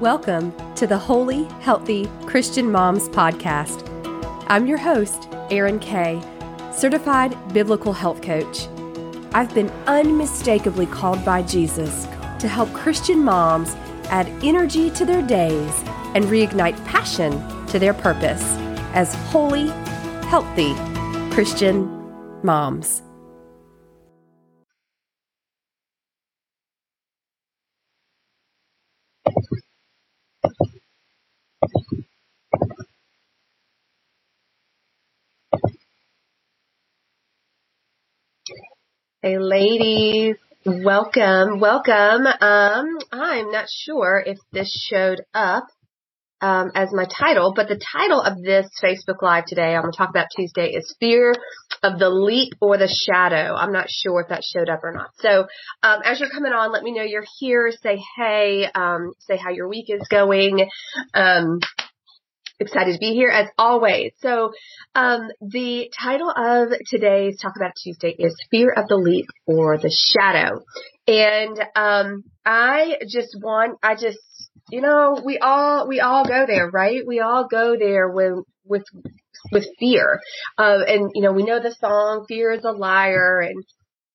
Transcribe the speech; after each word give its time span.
Welcome 0.00 0.52
to 0.74 0.86
the 0.86 0.98
Holy, 0.98 1.44
Healthy 1.62 2.06
Christian 2.26 2.70
Moms 2.70 3.08
Podcast. 3.08 3.82
I'm 4.46 4.66
your 4.66 4.76
host, 4.76 5.26
Erin 5.50 5.78
Kay, 5.78 6.20
certified 6.70 7.34
biblical 7.54 7.94
health 7.94 8.20
coach. 8.20 8.68
I've 9.32 9.54
been 9.54 9.70
unmistakably 9.86 10.84
called 10.84 11.24
by 11.24 11.40
Jesus 11.44 12.04
to 12.40 12.46
help 12.46 12.70
Christian 12.74 13.24
moms 13.24 13.74
add 14.10 14.28
energy 14.44 14.90
to 14.90 15.06
their 15.06 15.22
days 15.26 15.72
and 16.14 16.26
reignite 16.26 16.76
passion 16.84 17.32
to 17.68 17.78
their 17.78 17.94
purpose 17.94 18.44
as 18.92 19.14
holy, 19.30 19.68
healthy 20.28 20.74
Christian 21.34 21.88
moms. 22.42 23.00
Hey, 39.22 39.38
ladies, 39.38 40.36
welcome, 40.66 41.58
welcome. 41.58 42.26
Um, 42.26 42.98
I'm 43.10 43.50
not 43.50 43.64
sure 43.70 44.22
if 44.24 44.36
this 44.52 44.70
showed 44.90 45.22
up 45.32 45.64
um, 46.42 46.70
as 46.74 46.90
my 46.92 47.06
title, 47.06 47.54
but 47.56 47.66
the 47.66 47.80
title 47.92 48.20
of 48.20 48.42
this 48.42 48.68
Facebook 48.84 49.22
Live 49.22 49.46
today, 49.46 49.74
I'm 49.74 49.80
going 49.80 49.92
to 49.92 49.96
talk 49.96 50.10
about 50.10 50.26
Tuesday, 50.36 50.68
is 50.68 50.94
Fear 51.00 51.34
of 51.82 51.98
the 51.98 52.10
Leap 52.10 52.52
or 52.60 52.76
the 52.76 52.88
Shadow. 52.88 53.54
I'm 53.54 53.72
not 53.72 53.88
sure 53.88 54.20
if 54.20 54.28
that 54.28 54.44
showed 54.44 54.68
up 54.68 54.84
or 54.84 54.92
not. 54.92 55.08
So 55.20 55.46
um, 55.82 56.00
as 56.04 56.20
you're 56.20 56.28
coming 56.28 56.52
on, 56.52 56.70
let 56.70 56.82
me 56.82 56.92
know 56.92 57.02
you're 57.02 57.24
here. 57.38 57.72
Say 57.82 57.98
hey, 58.18 58.68
um, 58.74 59.14
say 59.20 59.38
how 59.38 59.50
your 59.50 59.66
week 59.66 59.86
is 59.88 60.06
going. 60.10 60.68
Um, 61.14 61.60
excited 62.58 62.94
to 62.94 62.98
be 62.98 63.12
here 63.12 63.28
as 63.28 63.48
always. 63.58 64.12
So, 64.20 64.52
um, 64.94 65.28
the 65.40 65.90
title 65.98 66.30
of 66.30 66.68
today's 66.88 67.38
Talk 67.40 67.54
About 67.56 67.72
Tuesday 67.82 68.14
is 68.18 68.34
Fear 68.50 68.72
of 68.76 68.88
the 68.88 68.96
Leap 68.96 69.26
or 69.46 69.78
the 69.78 69.90
Shadow. 69.90 70.62
And, 71.06 71.58
um, 71.74 72.24
I 72.44 72.98
just 73.08 73.36
want, 73.40 73.78
I 73.82 73.94
just, 73.94 74.18
you 74.70 74.80
know, 74.80 75.20
we 75.24 75.38
all, 75.38 75.86
we 75.86 76.00
all 76.00 76.26
go 76.26 76.46
there, 76.46 76.68
right? 76.70 77.06
We 77.06 77.20
all 77.20 77.46
go 77.48 77.76
there 77.78 78.08
with, 78.08 78.44
with, 78.64 78.84
with 79.52 79.66
fear. 79.78 80.20
Uh, 80.58 80.78
and, 80.86 81.10
you 81.14 81.22
know, 81.22 81.32
we 81.32 81.44
know 81.44 81.60
the 81.60 81.74
song, 81.78 82.24
fear 82.26 82.52
is 82.52 82.64
a 82.64 82.72
liar 82.72 83.40
and 83.40 83.64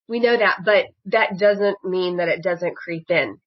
we 0.08 0.19
know 0.19 0.36
that, 0.36 0.58
but 0.66 0.86
that 1.06 1.38
doesn't 1.38 1.78
mean 1.86 2.17
that 2.17 2.28
it 2.28 2.44
doesn't 2.44 2.75
creep 2.75 3.09
in. 3.09 3.38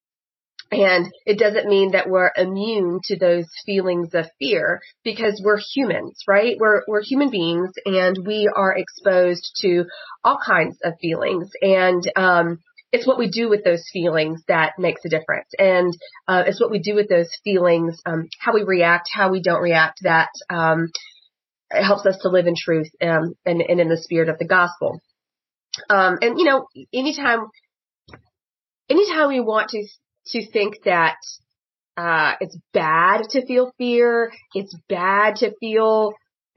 And 0.70 1.12
it 1.26 1.38
doesn't 1.38 1.68
mean 1.68 1.92
that 1.92 2.08
we're 2.08 2.30
immune 2.36 3.00
to 3.04 3.16
those 3.16 3.46
feelings 3.64 4.14
of 4.14 4.26
fear 4.38 4.80
because 5.04 5.40
we're 5.44 5.60
humans, 5.74 6.22
right? 6.26 6.56
We're, 6.58 6.82
we're 6.88 7.02
human 7.02 7.30
beings 7.30 7.70
and 7.84 8.18
we 8.26 8.50
are 8.54 8.76
exposed 8.76 9.58
to 9.60 9.84
all 10.24 10.38
kinds 10.44 10.78
of 10.82 10.94
feelings. 11.00 11.50
And, 11.60 12.02
um, 12.16 12.58
it's 12.92 13.06
what 13.06 13.18
we 13.18 13.28
do 13.28 13.48
with 13.50 13.64
those 13.64 13.84
feelings 13.92 14.42
that 14.46 14.72
makes 14.78 15.04
a 15.04 15.08
difference. 15.08 15.48
And, 15.58 15.92
uh, 16.28 16.44
it's 16.46 16.60
what 16.60 16.70
we 16.70 16.78
do 16.78 16.94
with 16.94 17.08
those 17.08 17.30
feelings, 17.42 18.00
um, 18.06 18.28
how 18.40 18.54
we 18.54 18.62
react, 18.62 19.08
how 19.12 19.30
we 19.30 19.42
don't 19.42 19.62
react 19.62 20.00
that, 20.02 20.30
um, 20.48 20.90
helps 21.70 22.06
us 22.06 22.18
to 22.22 22.28
live 22.28 22.46
in 22.46 22.54
truth, 22.56 22.88
um, 23.02 23.34
and, 23.44 23.60
and 23.62 23.80
in 23.80 23.88
the 23.88 23.96
spirit 23.96 24.28
of 24.28 24.38
the 24.38 24.46
gospel. 24.46 25.00
Um, 25.90 26.18
and 26.22 26.38
you 26.38 26.44
know, 26.44 26.68
anytime, 26.92 27.46
anytime 28.88 29.28
we 29.28 29.40
want 29.40 29.70
to 29.70 29.84
to 30.28 30.50
think 30.50 30.82
that 30.84 31.16
uh, 31.96 32.34
it's 32.40 32.58
bad 32.72 33.22
to 33.30 33.46
feel 33.46 33.72
fear, 33.78 34.32
it's 34.54 34.76
bad 34.88 35.36
to 35.36 35.52
feel 35.60 36.12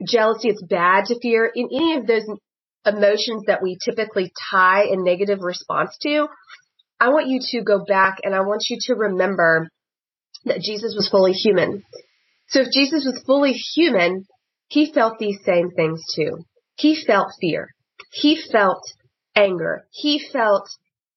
jealousy, 0.06 0.48
it's 0.48 0.62
bad 0.62 1.06
to 1.06 1.18
fear 1.20 1.50
in 1.52 1.68
any 1.72 1.96
of 1.96 2.06
those 2.06 2.24
emotions 2.86 3.44
that 3.46 3.62
we 3.62 3.78
typically 3.84 4.32
tie 4.50 4.84
a 4.84 4.96
negative 4.96 5.40
response 5.40 5.96
to. 6.02 6.26
I 7.00 7.10
want 7.10 7.28
you 7.28 7.40
to 7.40 7.62
go 7.62 7.84
back 7.84 8.18
and 8.24 8.34
I 8.34 8.40
want 8.40 8.62
you 8.68 8.78
to 8.82 8.94
remember 8.94 9.68
that 10.44 10.60
Jesus 10.60 10.94
was 10.96 11.08
fully 11.08 11.32
human. 11.32 11.82
So 12.48 12.60
if 12.62 12.68
Jesus 12.72 13.04
was 13.04 13.22
fully 13.26 13.52
human, 13.52 14.24
he 14.68 14.92
felt 14.92 15.18
these 15.18 15.38
same 15.44 15.70
things 15.70 16.02
too. 16.14 16.44
He 16.76 17.02
felt 17.04 17.28
fear. 17.40 17.68
He 18.12 18.40
felt 18.50 18.82
anger. 19.34 19.84
He 19.90 20.18
felt 20.32 20.68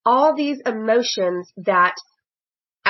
all 0.05 0.35
these 0.35 0.59
emotions 0.65 1.51
that 1.57 1.93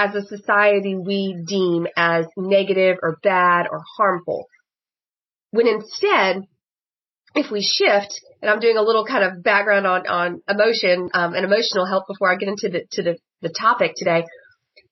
as 0.02 0.16
a 0.16 0.26
society 0.26 0.96
we 0.96 1.44
deem 1.48 1.88
as 1.96 2.26
negative 2.36 2.98
or 3.04 3.20
bad 3.22 3.68
or 3.70 3.82
harmful. 3.98 4.48
When 5.52 5.68
instead, 5.68 6.44
if 7.36 7.52
we 7.52 7.62
shift, 7.62 8.20
and 8.42 8.50
I'm 8.50 8.60
doing 8.60 8.78
a 8.78 8.82
little 8.82 9.06
kind 9.06 9.24
of 9.24 9.44
background 9.44 9.86
on, 9.86 10.08
on 10.08 10.42
emotion 10.50 11.10
um, 11.14 11.34
and 11.34 11.46
emotional 11.46 11.86
health 11.86 12.06
before 12.08 12.32
I 12.32 12.38
get 12.38 12.50
into 12.50 12.70
the 12.70 12.86
to 12.94 13.04
the, 13.04 13.18
the 13.42 13.54
topic 13.58 13.94
today, 13.96 14.26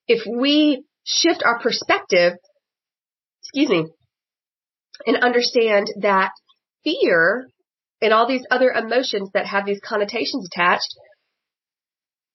if 0.06 0.22
we 0.26 0.84
shift 1.04 1.42
our 1.44 1.58
perspective, 1.58 2.34
excuse 3.42 3.68
me, 3.68 3.86
and 5.06 5.16
understand 5.16 5.88
that 6.02 6.30
fear 6.84 7.48
and 8.00 8.12
all 8.12 8.28
these 8.28 8.46
other 8.50 8.70
emotions 8.70 9.30
that 9.34 9.46
have 9.46 9.66
these 9.66 9.80
connotations 9.84 10.46
attached, 10.46 10.94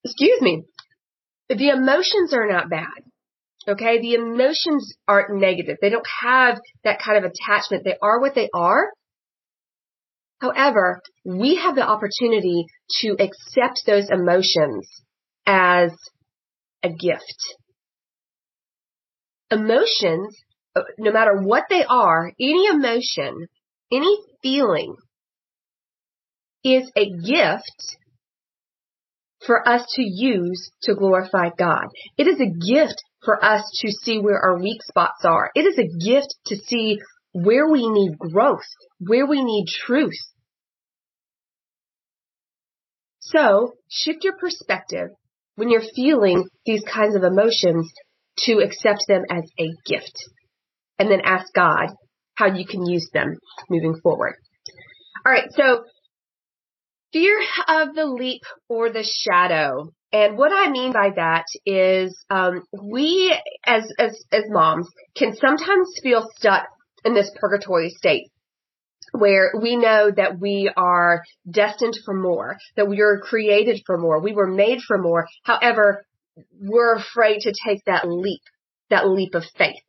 excuse 0.03 0.41
me, 0.41 0.63
the 1.49 1.69
emotions 1.69 2.33
are 2.33 2.47
not 2.47 2.69
bad. 2.69 2.87
Okay. 3.67 3.99
The 3.99 4.13
emotions 4.15 4.95
aren't 5.07 5.39
negative. 5.39 5.77
They 5.81 5.89
don't 5.89 6.07
have 6.21 6.59
that 6.83 6.99
kind 6.99 7.23
of 7.23 7.31
attachment. 7.31 7.83
They 7.83 7.97
are 8.01 8.19
what 8.19 8.35
they 8.35 8.49
are. 8.53 8.91
However, 10.39 11.01
we 11.23 11.55
have 11.55 11.75
the 11.75 11.87
opportunity 11.87 12.65
to 13.01 13.15
accept 13.19 13.83
those 13.85 14.09
emotions 14.09 14.87
as 15.45 15.91
a 16.83 16.89
gift. 16.89 17.37
Emotions, 19.49 20.37
no 20.97 21.11
matter 21.11 21.41
what 21.41 21.65
they 21.69 21.85
are, 21.85 22.31
any 22.39 22.67
emotion, 22.67 23.47
any 23.91 24.17
feeling 24.43 24.95
is 26.63 26.91
a 26.95 27.09
gift 27.09 27.97
for 29.45 29.67
us 29.67 29.85
to 29.95 30.03
use 30.03 30.71
to 30.83 30.95
glorify 30.95 31.49
God. 31.57 31.85
It 32.17 32.27
is 32.27 32.39
a 32.39 32.45
gift 32.45 32.95
for 33.23 33.43
us 33.43 33.63
to 33.81 33.91
see 33.91 34.19
where 34.19 34.39
our 34.39 34.59
weak 34.59 34.81
spots 34.83 35.23
are. 35.23 35.51
It 35.55 35.65
is 35.65 35.77
a 35.77 36.05
gift 36.05 36.35
to 36.47 36.55
see 36.55 36.99
where 37.33 37.69
we 37.69 37.87
need 37.87 38.17
growth, 38.17 38.65
where 38.99 39.25
we 39.25 39.43
need 39.43 39.65
truth. 39.67 40.17
So 43.19 43.73
shift 43.89 44.23
your 44.23 44.37
perspective 44.37 45.09
when 45.55 45.69
you're 45.69 45.81
feeling 45.95 46.45
these 46.65 46.83
kinds 46.83 47.15
of 47.15 47.23
emotions 47.23 47.91
to 48.39 48.59
accept 48.59 49.05
them 49.07 49.23
as 49.29 49.43
a 49.59 49.69
gift 49.85 50.13
and 50.99 51.09
then 51.09 51.21
ask 51.23 51.45
God 51.53 51.87
how 52.35 52.47
you 52.53 52.65
can 52.65 52.85
use 52.85 53.09
them 53.13 53.37
moving 53.69 53.99
forward. 54.01 54.35
All 55.25 55.31
right. 55.31 55.49
So 55.51 55.83
fear 57.15 57.39
of 57.69 57.95
the 57.95 58.05
leap 58.05 58.41
or 58.67 58.91
the 58.91 59.03
shadow. 59.03 59.89
And 60.11 60.37
what 60.37 60.51
I 60.53 60.69
mean 60.69 60.91
by 60.91 61.11
that 61.15 61.45
is 61.65 62.13
um, 62.29 62.63
we, 62.83 63.33
as, 63.65 63.83
as 63.97 64.21
as 64.33 64.43
moms, 64.49 64.89
can 65.15 65.33
sometimes 65.35 65.87
feel 66.03 66.27
stuck 66.35 66.65
in 67.05 67.13
this 67.13 67.31
purgatory 67.39 67.89
state 67.89 68.31
where 69.13 69.53
we 69.61 69.77
know 69.77 70.11
that 70.13 70.41
we 70.41 70.69
are 70.75 71.23
destined 71.49 71.97
for 72.03 72.13
more, 72.13 72.57
that 72.75 72.89
we 72.89 72.99
are 72.99 73.19
created 73.19 73.81
for 73.85 73.97
more, 73.97 74.19
we 74.19 74.33
were 74.33 74.47
made 74.47 74.79
for 74.85 74.97
more. 74.97 75.25
However, 75.43 76.03
we're 76.59 76.95
afraid 76.95 77.39
to 77.41 77.53
take 77.65 77.85
that 77.85 78.09
leap, 78.09 78.41
that 78.89 79.07
leap 79.07 79.35
of 79.35 79.45
faith, 79.57 79.81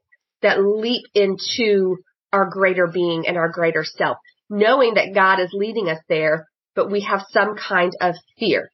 that 0.42 0.62
leap 0.62 1.02
into 1.12 1.96
our 2.32 2.48
greater 2.48 2.86
being 2.86 3.26
and 3.26 3.36
our 3.36 3.50
greater 3.50 3.82
self, 3.82 4.16
knowing 4.48 4.94
that 4.94 5.12
God 5.12 5.40
is 5.40 5.50
leading 5.52 5.88
us 5.88 5.98
there, 6.08 6.46
but 6.76 6.90
we 6.90 7.00
have 7.00 7.22
some 7.30 7.56
kind 7.56 7.92
of 8.00 8.14
fear. 8.38 8.70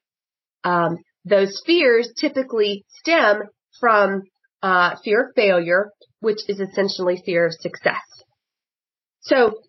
Um, 0.64 0.98
those 1.24 1.62
fears 1.64 2.12
typically 2.20 2.84
stem 2.88 3.44
from 3.80 4.22
uh, 4.62 4.96
fear 5.04 5.28
of 5.28 5.34
failure, 5.34 5.90
which 6.20 6.40
is 6.48 6.60
essentially 6.60 7.22
fear 7.24 7.46
of 7.46 7.52
success. 7.52 8.02
So 9.20 9.60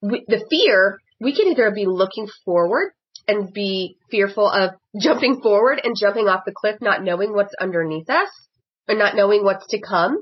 we, 0.00 0.24
the 0.28 0.46
fear, 0.48 0.98
we 1.20 1.34
can 1.34 1.48
either 1.48 1.72
be 1.72 1.86
looking 1.86 2.28
forward 2.44 2.92
and 3.26 3.52
be 3.52 3.96
fearful 4.10 4.48
of 4.48 4.70
jumping 5.00 5.40
forward 5.42 5.80
and 5.82 5.96
jumping 5.98 6.28
off 6.28 6.44
the 6.46 6.54
cliff, 6.56 6.76
not 6.80 7.02
knowing 7.02 7.34
what's 7.34 7.54
underneath 7.60 8.08
us 8.08 8.30
or 8.88 8.94
not 8.94 9.16
knowing 9.16 9.44
what's 9.44 9.66
to 9.68 9.80
come. 9.80 10.18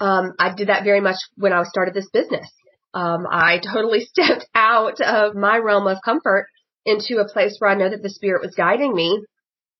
Um, 0.00 0.34
I 0.38 0.54
did 0.54 0.68
that 0.68 0.84
very 0.84 1.00
much 1.00 1.16
when 1.36 1.52
I 1.52 1.64
started 1.64 1.92
this 1.92 2.08
business 2.12 2.48
um, 2.94 3.26
I 3.30 3.58
totally 3.72 4.00
stepped 4.00 4.46
out 4.68 5.00
of 5.00 5.34
my 5.34 5.56
realm 5.56 5.86
of 5.86 5.98
comfort 6.04 6.46
into 6.84 7.18
a 7.18 7.32
place 7.32 7.56
where 7.58 7.70
I 7.70 7.74
know 7.74 7.88
that 7.88 8.02
the 8.02 8.10
spirit 8.10 8.42
was 8.42 8.54
guiding 8.54 8.94
me 8.94 9.22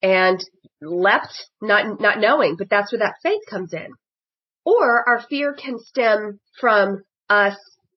and 0.03 0.43
leapt, 0.81 1.35
not, 1.61 2.01
not 2.01 2.19
knowing, 2.19 2.57
but 2.57 2.71
that's 2.71 2.93
where 2.93 3.01
that 3.01 3.17
faith 3.23 3.43
comes 3.49 3.73
in. 3.73 3.89
Or 4.65 5.09
our 5.09 5.23
fear 5.29 5.53
can 5.53 5.79
stem 5.79 6.41
from 6.61 7.03
us 7.29 7.57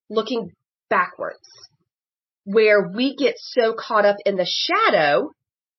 looking 0.09 0.51
backwards, 0.89 1.47
where 2.43 2.89
we 2.93 3.15
get 3.15 3.35
so 3.37 3.73
caught 3.77 4.05
up 4.05 4.17
in 4.25 4.35
the 4.35 4.45
shadow 4.47 5.31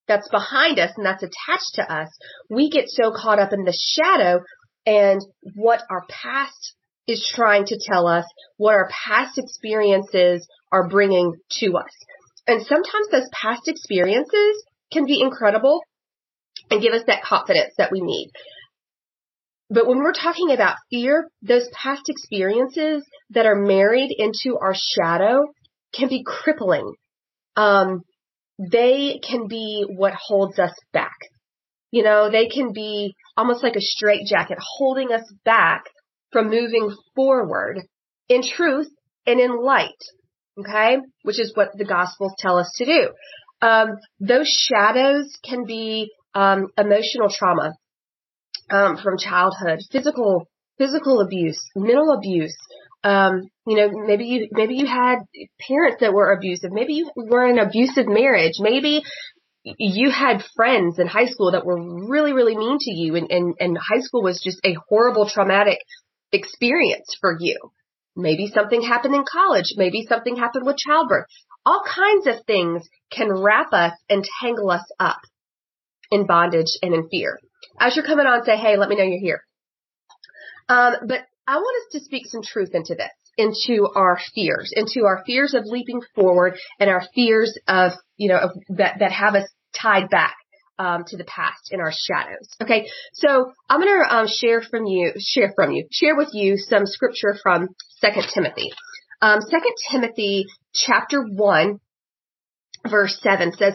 that's 0.09 0.29
behind 0.31 0.79
us 0.79 0.93
and 0.97 1.05
that's 1.05 1.23
attached 1.23 1.75
to 1.75 1.93
us. 1.93 2.09
We 2.49 2.71
get 2.71 2.89
so 2.89 3.13
caught 3.13 3.39
up 3.39 3.53
in 3.53 3.65
the 3.65 3.77
shadow 3.79 4.41
and 4.87 5.21
what 5.55 5.83
our 5.91 6.05
past 6.09 6.75
is 7.07 7.31
trying 7.35 7.67
to 7.67 7.79
tell 7.81 8.07
us, 8.07 8.25
what 8.57 8.75
our 8.75 8.89
past 9.07 9.39
experiences 9.39 10.47
are 10.73 10.89
bringing 10.89 11.35
to 11.61 11.77
us. 11.77 11.91
And 12.47 12.67
sometimes 12.67 13.09
those 13.11 13.29
past 13.33 13.69
experiences 13.69 14.65
can 14.93 15.05
be 15.05 15.21
incredible 15.21 15.81
and 16.71 16.83
give 16.83 16.93
us 16.93 17.05
that 17.07 17.23
confidence 17.23 17.75
that 17.79 17.93
we 17.93 18.01
need. 18.01 18.31
But 19.71 19.87
when 19.87 19.99
we're 19.99 20.13
talking 20.13 20.51
about 20.51 20.77
fear, 20.91 21.29
those 21.41 21.69
past 21.73 22.03
experiences 22.09 23.05
that 23.31 23.47
are 23.47 23.55
married 23.55 24.15
into 24.17 24.59
our 24.61 24.75
shadow 24.75 25.45
can 25.95 26.09
be 26.09 26.25
crippling. 26.27 26.93
Um, 27.57 28.03
they 28.59 29.21
can 29.27 29.49
be 29.49 29.87
what 29.89 30.15
holds 30.15 30.59
us 30.59 30.75
back. 30.93 31.17
You 31.91 32.03
know, 32.03 32.31
they 32.31 32.49
can 32.49 32.73
be 32.73 33.15
almost 33.37 33.63
like 33.63 33.77
a 33.77 33.81
straitjacket 33.81 34.59
holding 34.61 35.13
us 35.13 35.25
back 35.45 35.85
from 36.33 36.51
moving 36.51 36.95
forward 37.15 37.83
in 38.29 38.43
truth 38.43 38.89
and 39.27 39.41
in 39.41 39.57
light. 39.63 39.91
Okay? 40.59 40.99
Which 41.23 41.41
is 41.41 41.53
what 41.55 41.71
the 41.77 41.85
gospels 41.85 42.35
tell 42.39 42.59
us 42.59 42.73
to 42.77 42.85
do. 42.85 43.11
Um, 43.61 43.99
those 44.21 44.49
shadows 44.49 45.33
can 45.45 45.65
be, 45.65 46.11
um, 46.35 46.69
emotional 46.77 47.29
trauma, 47.31 47.75
um, 48.71 48.97
from 48.97 49.19
childhood, 49.19 49.81
physical, 49.91 50.49
physical 50.79 51.21
abuse, 51.21 51.61
mental 51.77 52.11
abuse, 52.13 52.57
um, 53.05 53.49
you 53.67 53.77
know, 53.77 53.91
maybe 53.93 54.25
you, 54.25 54.49
maybe 54.53 54.75
you 54.75 54.87
had 54.87 55.17
parents 55.67 55.99
that 56.01 56.13
were 56.13 56.33
abusive. 56.33 56.71
Maybe 56.73 56.95
you 56.95 57.11
were 57.17 57.45
in 57.45 57.59
an 57.59 57.67
abusive 57.67 58.07
marriage. 58.07 58.55
Maybe 58.61 59.03
you 59.65 60.11
had 60.11 60.45
friends 60.57 60.99
in 60.99 61.07
high 61.07 61.27
school 61.27 61.53
that 61.53 61.65
were 61.65 62.09
really, 62.09 62.33
really 62.33 62.57
mean 62.57 62.79
to 62.79 62.91
you 62.93 63.17
and, 63.17 63.31
and, 63.31 63.55
and 63.59 63.77
high 63.77 64.01
school 64.01 64.23
was 64.23 64.41
just 64.43 64.61
a 64.65 64.77
horrible 64.89 65.29
traumatic 65.29 65.79
experience 66.33 67.17
for 67.21 67.37
you. 67.39 67.59
Maybe 68.15 68.47
something 68.49 68.83
happened 68.83 69.15
in 69.15 69.25
college. 69.31 69.75
Maybe 69.77 70.05
something 70.09 70.37
happened 70.37 70.67
with 70.67 70.77
childbirth. 70.77 71.27
All 71.65 71.83
kinds 71.85 72.27
of 72.27 72.45
things 72.47 72.83
can 73.11 73.33
wrap 73.33 73.73
us 73.73 73.93
and 74.11 74.25
tangle 74.41 74.71
us 74.71 74.85
up 74.99 75.21
in 76.11 76.27
bondage 76.27 76.79
and 76.83 76.95
in 76.95 77.09
fear. 77.09 77.39
As 77.81 77.97
you're 77.97 78.05
coming 78.05 78.27
on, 78.27 78.45
say, 78.45 78.57
hey, 78.57 78.77
let 78.77 78.89
me 78.89 78.97
know 78.97 79.05
you're 79.05 79.21
here. 79.21 79.43
Um, 80.69 80.95
but 81.07 81.21
I 81.47 81.57
want 81.57 81.83
us 81.83 81.93
to 81.93 82.05
speak 82.05 82.27
some 82.27 82.43
truth 82.43 82.71
into 82.75 82.95
this, 82.95 83.11
into 83.37 83.89
our 83.95 84.19
fears, 84.35 84.73
into 84.75 85.07
our 85.07 85.23
fears 85.25 85.55
of 85.55 85.65
leaping 85.65 86.01
forward 86.15 86.59
and 86.79 86.91
our 86.91 87.03
fears 87.15 87.59
of, 87.67 87.93
you 88.17 88.29
know, 88.29 88.39
of, 88.39 88.51
that, 88.77 88.97
that 89.01 89.13
have 89.13 89.35
us 89.35 89.49
tied 89.75 90.09
back. 90.11 90.37
Um, 90.83 91.05
to 91.11 91.17
the 91.17 91.29
past 91.39 91.65
in 91.71 91.79
our 91.85 91.93
shadows. 92.07 92.49
Okay, 92.61 92.81
so 93.13 93.29
I'm 93.69 93.81
going 93.81 93.95
to 94.03 94.17
um, 94.17 94.27
share 94.27 94.61
from 94.63 94.85
you, 94.87 95.13
share 95.21 95.53
from 95.55 95.71
you, 95.71 95.87
share 95.93 96.17
with 96.17 96.31
you 96.33 96.57
some 96.57 96.87
scripture 96.87 97.35
from 97.41 97.69
Second 98.01 98.27
Timothy. 98.35 98.69
Um, 99.21 99.39
Second 99.43 99.75
Timothy 99.91 100.47
chapter 100.75 101.23
one, 101.23 101.79
verse 102.97 103.17
seven 103.23 103.53
says, 103.53 103.75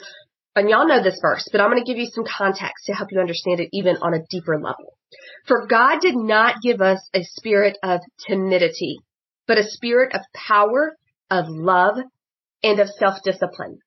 and 0.53 0.69
y'all 0.69 0.89
know 0.91 1.01
this 1.01 1.19
verse, 1.21 1.47
but 1.49 1.61
I'm 1.61 1.71
going 1.71 1.83
to 1.85 1.89
give 1.89 2.01
you 2.01 2.09
some 2.11 2.25
context 2.25 2.87
to 2.87 2.93
help 2.93 3.09
you 3.13 3.21
understand 3.21 3.61
it 3.61 3.69
even 3.71 3.95
on 4.01 4.13
a 4.13 4.25
deeper 4.29 4.57
level. 4.59 4.97
For 5.47 5.65
God 5.67 6.01
did 6.01 6.15
not 6.15 6.55
give 6.61 6.81
us 6.81 6.99
a 7.13 7.21
spirit 7.23 7.77
of 7.83 8.01
timidity, 8.27 8.97
but 9.47 9.57
a 9.57 9.63
spirit 9.63 10.13
of 10.13 10.21
power, 10.33 10.97
of 11.29 11.45
love, 11.47 11.95
and 12.63 12.79
of 12.81 12.89
self-discipline. 12.89 13.79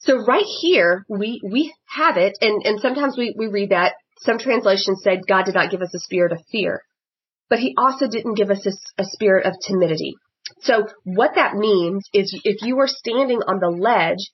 So 0.00 0.16
right 0.16 0.46
here, 0.60 1.04
we, 1.08 1.40
we 1.44 1.74
have 1.96 2.16
it, 2.16 2.38
and, 2.40 2.62
and 2.64 2.80
sometimes 2.80 3.16
we, 3.16 3.34
we 3.36 3.48
read 3.48 3.70
that. 3.70 3.94
Some 4.20 4.38
translations 4.38 5.02
say 5.02 5.20
God 5.26 5.44
did 5.44 5.54
not 5.54 5.70
give 5.70 5.82
us 5.82 5.94
a 5.94 5.98
spirit 5.98 6.32
of 6.32 6.40
fear, 6.50 6.82
but 7.48 7.58
he 7.58 7.74
also 7.76 8.08
didn't 8.08 8.36
give 8.36 8.50
us 8.50 8.66
a, 8.66 9.02
a 9.02 9.04
spirit 9.04 9.46
of 9.46 9.54
timidity. 9.66 10.14
So 10.60 10.86
what 11.04 11.34
that 11.34 11.54
means 11.54 12.08
is 12.12 12.38
if 12.44 12.62
you 12.62 12.78
are 12.80 12.88
standing 12.88 13.38
on 13.38 13.60
the 13.60 13.68
ledge 13.68 14.30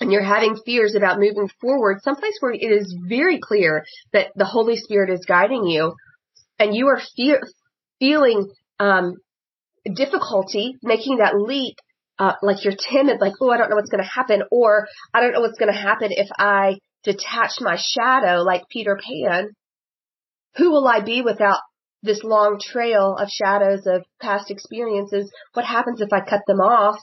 and 0.00 0.12
you're 0.12 0.22
having 0.22 0.56
fears 0.64 0.94
about 0.94 1.18
moving 1.18 1.50
forward, 1.60 1.98
someplace 2.02 2.34
where 2.40 2.52
it 2.52 2.62
is 2.62 2.96
very 3.08 3.38
clear 3.40 3.84
that 4.12 4.28
the 4.36 4.44
Holy 4.44 4.76
Spirit 4.76 5.10
is 5.10 5.24
guiding 5.26 5.66
you, 5.66 5.94
and 6.58 6.74
you 6.74 6.88
are 6.88 7.00
fear, 7.16 7.40
feeling 7.98 8.48
um, 8.78 9.14
difficulty 9.94 10.76
making 10.82 11.18
that 11.18 11.34
leap, 11.36 11.76
uh, 12.18 12.34
like 12.42 12.64
you're 12.64 12.74
timid, 12.74 13.20
like 13.20 13.34
oh 13.40 13.50
I 13.50 13.56
don't 13.56 13.70
know 13.70 13.76
what's 13.76 13.90
going 13.90 14.02
to 14.02 14.10
happen, 14.10 14.42
or 14.50 14.86
I 15.12 15.20
don't 15.20 15.32
know 15.32 15.40
what's 15.40 15.58
going 15.58 15.72
to 15.72 15.78
happen 15.78 16.08
if 16.10 16.28
I 16.38 16.78
detach 17.02 17.60
my 17.60 17.76
shadow 17.76 18.42
like 18.42 18.68
Peter 18.70 18.98
Pan. 19.02 19.50
Who 20.56 20.70
will 20.70 20.86
I 20.86 21.00
be 21.00 21.22
without 21.22 21.58
this 22.02 22.22
long 22.22 22.60
trail 22.60 23.16
of 23.18 23.28
shadows 23.28 23.86
of 23.86 24.04
past 24.20 24.50
experiences? 24.50 25.30
What 25.54 25.64
happens 25.64 26.00
if 26.00 26.12
I 26.12 26.20
cut 26.20 26.42
them 26.46 26.60
off? 26.60 26.98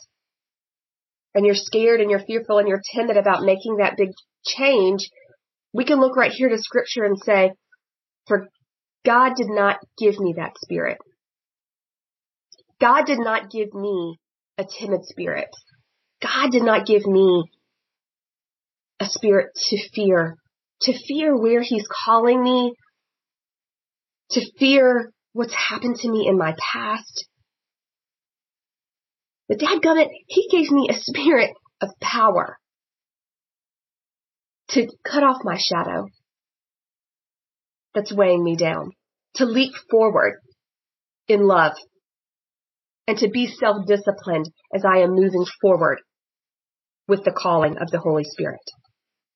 and 1.33 1.45
you're 1.45 1.55
scared 1.55 2.01
and 2.01 2.09
you're 2.09 2.19
fearful 2.19 2.57
and 2.57 2.67
you're 2.67 2.81
timid 2.93 3.17
about 3.17 3.43
making 3.43 3.77
that 3.77 3.97
big 3.97 4.09
change, 4.45 5.09
we 5.73 5.85
can 5.85 5.99
look 5.99 6.15
right 6.15 6.31
here 6.31 6.49
to 6.49 6.57
scripture 6.57 7.03
and 7.03 7.17
say, 7.23 7.51
for 8.27 8.47
God 9.05 9.33
did 9.35 9.47
not 9.47 9.77
give 9.97 10.19
me 10.19 10.33
that 10.37 10.53
spirit. 10.57 10.97
God 12.79 13.05
did 13.05 13.19
not 13.19 13.49
give 13.49 13.73
me 13.73 14.17
a 14.57 14.65
timid 14.65 15.05
spirit. 15.05 15.49
God 16.21 16.51
did 16.51 16.63
not 16.63 16.85
give 16.85 17.05
me 17.05 17.43
a 18.99 19.05
spirit 19.05 19.49
to 19.55 19.89
fear, 19.93 20.37
to 20.81 20.93
fear 21.07 21.35
where 21.35 21.61
he's 21.61 21.87
calling 22.05 22.43
me, 22.43 22.73
to 24.31 24.41
fear 24.57 25.11
what's 25.33 25.53
happened 25.53 25.95
to 25.97 26.09
me 26.09 26.27
in 26.27 26.37
my 26.37 26.55
past, 26.71 27.25
but 29.51 29.59
dadgummit, 29.59 30.07
he 30.27 30.47
gave 30.49 30.71
me 30.71 30.87
a 30.89 30.97
spirit 30.97 31.51
of 31.81 31.89
power 31.99 32.57
to 34.69 34.87
cut 35.05 35.23
off 35.23 35.43
my 35.43 35.57
shadow 35.57 36.07
that's 37.93 38.13
weighing 38.13 38.41
me 38.41 38.55
down, 38.55 38.91
to 39.35 39.45
leap 39.45 39.73
forward 39.89 40.39
in 41.27 41.45
love, 41.45 41.73
and 43.11 43.19
to 43.19 43.29
be 43.29 43.45
self-disciplined 43.45 44.49
as 44.73 44.85
I 44.85 44.99
am 44.99 45.11
moving 45.11 45.45
forward 45.59 45.99
with 47.09 47.25
the 47.25 47.33
calling 47.37 47.75
of 47.77 47.91
the 47.91 47.99
Holy 47.99 48.23
Spirit. 48.23 48.61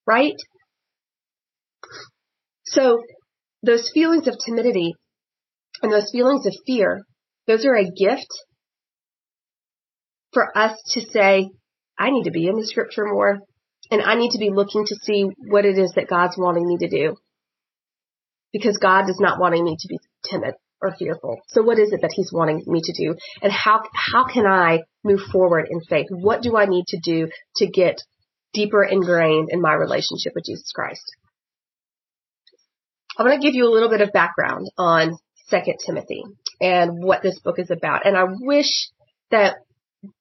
Right? 0.07 0.37
So 2.63 2.99
those 3.63 3.91
feelings 3.93 4.29
of 4.29 4.35
timidity 4.45 4.93
and 5.83 5.91
those 5.91 6.09
feelings 6.09 6.45
of 6.45 6.53
fear, 6.65 7.01
those 7.47 7.65
are 7.65 7.75
a 7.75 7.91
gift 7.91 8.29
for 10.31 10.57
us 10.57 10.79
to 10.93 11.01
say, 11.11 11.49
I 11.99 12.11
need 12.11 12.23
to 12.23 12.31
be 12.31 12.47
in 12.47 12.55
the 12.55 12.65
scripture 12.65 13.05
more 13.05 13.39
and 13.91 14.01
I 14.01 14.15
need 14.15 14.31
to 14.31 14.39
be 14.39 14.51
looking 14.51 14.85
to 14.85 14.95
see 15.03 15.25
what 15.49 15.65
it 15.65 15.77
is 15.77 15.91
that 15.97 16.07
God's 16.07 16.37
wanting 16.37 16.65
me 16.65 16.77
to 16.77 16.87
do. 16.87 17.15
Because 18.53 18.77
God 18.77 19.09
is 19.09 19.19
not 19.19 19.37
wanting 19.37 19.65
me 19.65 19.75
to 19.77 19.87
be 19.89 19.99
timid 20.29 20.53
or 20.85 20.95
fearful. 20.97 21.41
So 21.47 21.61
what 21.63 21.79
is 21.79 21.91
it 21.91 22.01
that 22.01 22.13
he's 22.13 22.31
wanting 22.31 22.63
me 22.65 22.81
to 22.83 22.93
do? 22.93 23.15
And 23.41 23.51
how, 23.51 23.81
how 23.93 24.25
can 24.25 24.45
I 24.45 24.79
move 25.03 25.21
forward 25.31 25.67
in 25.69 25.81
faith? 25.81 26.07
What 26.09 26.41
do 26.41 26.55
I 26.57 26.65
need 26.65 26.85
to 26.87 26.99
do 27.03 27.29
to 27.57 27.67
get 27.67 28.01
deeper 28.53 28.83
ingrained 28.83 29.49
in 29.51 29.61
my 29.61 29.73
relationship 29.73 30.33
with 30.35 30.45
Jesus 30.45 30.71
Christ? 30.73 31.03
I'm 33.17 33.25
going 33.25 33.39
to 33.39 33.45
give 33.45 33.55
you 33.55 33.67
a 33.67 33.73
little 33.73 33.89
bit 33.89 34.01
of 34.01 34.11
background 34.11 34.67
on 34.77 35.17
Second 35.47 35.75
Timothy 35.85 36.23
and 36.59 37.03
what 37.03 37.21
this 37.21 37.39
book 37.39 37.59
is 37.59 37.71
about. 37.71 38.05
And 38.05 38.17
I 38.17 38.25
wish 38.41 38.89
that 39.31 39.55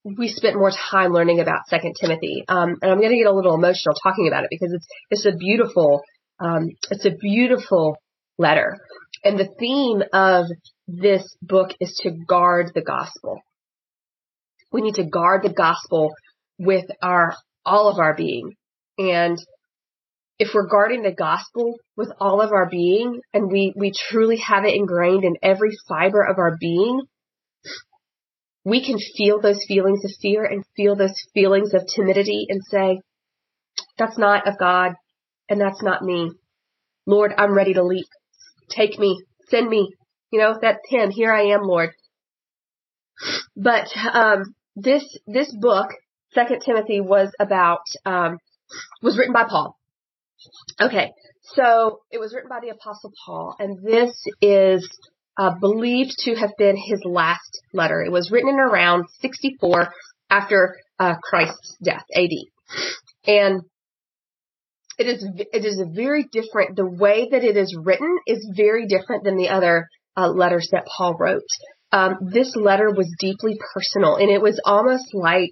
we 0.04 0.28
spent 0.28 0.56
more 0.56 0.70
time 0.70 1.12
learning 1.12 1.40
about 1.40 1.66
Second 1.68 1.94
Timothy, 2.00 2.44
um, 2.48 2.76
and 2.80 2.90
I'm 2.90 2.98
going 2.98 3.10
to 3.10 3.18
get 3.18 3.26
a 3.26 3.34
little 3.34 3.54
emotional 3.54 3.94
talking 4.02 4.28
about 4.28 4.44
it 4.44 4.50
because 4.50 4.72
it's 4.72 4.86
it's 5.10 5.26
a 5.26 5.36
beautiful 5.36 6.02
um, 6.40 6.68
it's 6.90 7.04
a 7.04 7.10
beautiful 7.10 7.96
letter, 8.38 8.76
and 9.24 9.38
the 9.38 9.48
theme 9.58 10.02
of 10.12 10.46
this 10.86 11.36
book 11.42 11.70
is 11.80 11.98
to 12.02 12.10
guard 12.10 12.72
the 12.74 12.82
gospel. 12.82 13.40
We 14.70 14.82
need 14.82 14.94
to 14.96 15.04
guard 15.04 15.42
the 15.42 15.52
gospel 15.52 16.12
with 16.58 16.84
our 17.02 17.34
all 17.64 17.88
of 17.88 17.98
our 17.98 18.14
being, 18.14 18.54
and 18.98 19.38
if 20.38 20.52
we're 20.52 20.68
guarding 20.68 21.02
the 21.02 21.14
gospel 21.14 21.76
with 21.96 22.10
all 22.20 22.40
of 22.40 22.52
our 22.52 22.68
being, 22.68 23.20
and 23.32 23.50
we 23.50 23.72
we 23.76 23.92
truly 23.92 24.38
have 24.38 24.64
it 24.64 24.74
ingrained 24.74 25.24
in 25.24 25.36
every 25.42 25.70
fiber 25.88 26.22
of 26.22 26.38
our 26.38 26.56
being, 26.60 27.02
we 28.64 28.84
can 28.84 28.98
feel 29.16 29.40
those 29.40 29.64
feelings 29.66 30.04
of 30.04 30.10
fear 30.20 30.44
and 30.44 30.64
feel 30.76 30.96
those 30.96 31.14
feelings 31.34 31.74
of 31.74 31.86
timidity 31.86 32.46
and 32.48 32.62
say, 32.64 33.00
that's 33.98 34.18
not 34.18 34.48
of 34.48 34.58
God. 34.58 34.92
And 35.48 35.60
that's 35.60 35.82
not 35.82 36.02
me. 36.02 36.32
Lord, 37.06 37.32
I'm 37.36 37.54
ready 37.54 37.74
to 37.74 37.84
leap. 37.84 38.06
Take 38.70 38.98
me, 38.98 39.22
send 39.48 39.68
me. 39.68 39.90
You 40.30 40.40
know, 40.40 40.58
that's 40.60 40.80
him. 40.88 41.10
Here 41.10 41.32
I 41.32 41.48
am, 41.54 41.62
Lord. 41.62 41.90
But 43.56 43.88
um, 44.12 44.54
this 44.76 45.04
this 45.26 45.54
book, 45.54 45.88
Second 46.32 46.62
Timothy, 46.64 47.00
was 47.00 47.30
about 47.38 47.82
um, 48.04 48.38
was 49.02 49.16
written 49.18 49.32
by 49.32 49.44
Paul. 49.44 49.76
Okay, 50.80 51.12
so 51.42 52.00
it 52.10 52.18
was 52.18 52.34
written 52.34 52.48
by 52.48 52.60
the 52.60 52.70
Apostle 52.70 53.12
Paul, 53.24 53.54
and 53.58 53.78
this 53.82 54.12
is 54.40 54.88
uh, 55.38 55.52
believed 55.60 56.14
to 56.20 56.34
have 56.34 56.52
been 56.58 56.76
his 56.76 57.00
last 57.04 57.60
letter. 57.72 58.02
It 58.02 58.12
was 58.12 58.30
written 58.30 58.50
in 58.50 58.58
around 58.60 59.04
64 59.20 59.92
after 60.30 60.76
uh, 60.98 61.14
Christ's 61.22 61.76
death, 61.82 62.04
AD, 62.14 62.30
and 63.26 63.62
it 64.98 65.06
is 65.06 65.26
it 65.52 65.64
is 65.64 65.80
a 65.80 65.86
very 65.86 66.24
different. 66.30 66.76
The 66.76 66.86
way 66.86 67.28
that 67.30 67.44
it 67.44 67.56
is 67.56 67.76
written 67.80 68.18
is 68.26 68.46
very 68.56 68.86
different 68.86 69.24
than 69.24 69.36
the 69.36 69.48
other 69.48 69.88
uh, 70.16 70.28
letters 70.28 70.68
that 70.72 70.86
Paul 70.86 71.16
wrote. 71.18 71.42
Um, 71.92 72.16
this 72.32 72.54
letter 72.56 72.90
was 72.90 73.14
deeply 73.18 73.58
personal, 73.72 74.16
and 74.16 74.30
it 74.30 74.40
was 74.40 74.60
almost 74.64 75.14
like 75.14 75.50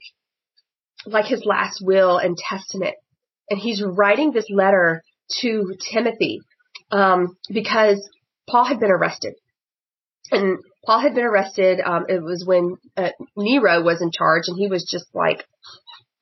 like 1.07 1.27
his 1.27 1.45
last 1.45 1.81
will 1.83 2.19
and 2.19 2.37
testament. 2.37 2.95
And 3.51 3.59
he's 3.59 3.83
writing 3.85 4.33
this 4.33 4.47
letter 4.51 5.03
to 5.41 5.75
Timothy 5.93 6.41
um, 6.91 7.37
because 7.49 8.09
Paul 8.49 8.65
had 8.65 8.81
been 8.81 8.91
arrested, 8.91 9.35
and 10.31 10.59
Paul 10.87 11.01
had 11.01 11.15
been 11.15 11.25
arrested. 11.25 11.81
Um, 11.85 12.07
it 12.09 12.23
was 12.23 12.45
when 12.47 12.77
uh, 12.97 13.11
Nero 13.37 13.83
was 13.83 14.01
in 14.01 14.11
charge, 14.17 14.45
and 14.47 14.57
he 14.57 14.69
was 14.69 14.89
just 14.89 15.07
like 15.15 15.45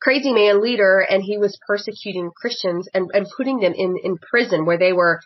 crazy 0.01 0.33
man 0.33 0.63
leader, 0.63 0.99
and 1.01 1.23
he 1.23 1.39
was 1.39 1.59
persecuting 1.67 2.31
Christians 2.35 2.89
and, 2.93 3.11
and 3.13 3.27
putting 3.37 3.61
them 3.61 3.73
in 3.75 3.97
in 4.03 4.17
prison 4.17 4.67
where 4.67 4.79
they 4.79 4.93
were 4.93 5.21